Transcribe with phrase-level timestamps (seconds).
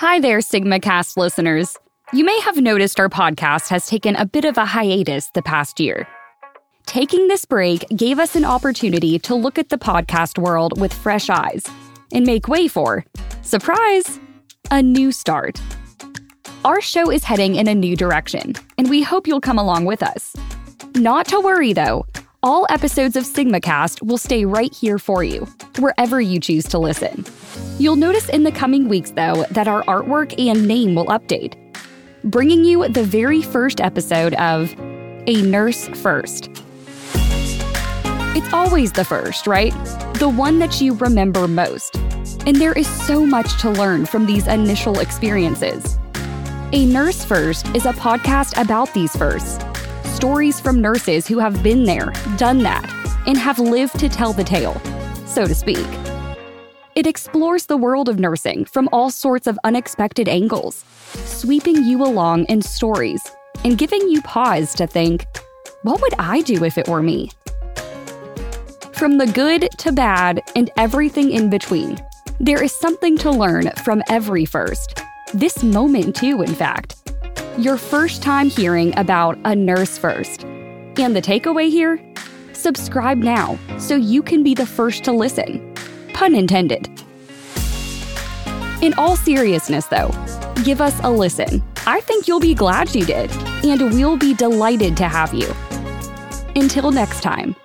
[0.00, 1.76] Hi there, SigmaCast listeners.
[2.14, 5.78] You may have noticed our podcast has taken a bit of a hiatus the past
[5.78, 6.08] year.
[6.86, 11.28] Taking this break gave us an opportunity to look at the podcast world with fresh
[11.28, 11.66] eyes
[12.14, 13.04] and make way for,
[13.42, 14.18] surprise,
[14.70, 15.60] a new start.
[16.64, 20.02] Our show is heading in a new direction, and we hope you'll come along with
[20.02, 20.34] us.
[20.94, 22.06] Not to worry though,
[22.42, 25.46] all episodes of SigmaCast will stay right here for you,
[25.78, 27.24] wherever you choose to listen.
[27.78, 31.54] You'll notice in the coming weeks, though, that our artwork and name will update,
[32.24, 34.74] bringing you the very first episode of
[35.26, 36.48] A Nurse First.
[38.32, 39.72] It's always the first, right?
[40.14, 41.96] The one that you remember most.
[42.46, 45.98] And there is so much to learn from these initial experiences.
[46.72, 49.62] A Nurse First is a podcast about these firsts
[50.20, 52.84] stories from nurses who have been there, done that,
[53.26, 54.78] and have lived to tell the tale,
[55.24, 55.86] so to speak.
[56.94, 60.84] It explores the world of nursing from all sorts of unexpected angles,
[61.24, 63.22] sweeping you along in stories
[63.64, 65.24] and giving you pause to think,
[65.84, 67.30] what would I do if it were me?
[68.92, 71.98] From the good to bad and everything in between,
[72.38, 75.02] there is something to learn from every first.
[75.32, 76.99] This moment, too, in fact.
[77.58, 80.44] Your first time hearing about a nurse first.
[80.44, 82.00] And the takeaway here?
[82.52, 85.70] Subscribe now so you can be the first to listen
[86.20, 86.86] pun intended.
[88.82, 90.10] In all seriousness, though,
[90.64, 91.62] give us a listen.
[91.86, 93.30] I think you'll be glad you did,
[93.64, 95.48] and we'll be delighted to have you.
[96.56, 97.56] Until next time.